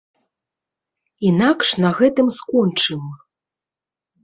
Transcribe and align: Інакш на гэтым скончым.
Інакш 1.29 1.67
на 1.85 1.93
гэтым 2.01 2.27
скончым. 2.41 3.01